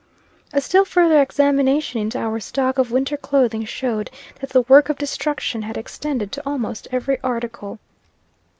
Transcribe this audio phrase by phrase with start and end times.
[0.51, 4.97] A still further examination into our stock of winter clothing, showed that the work of
[4.97, 7.77] destruction had extended to almost every article.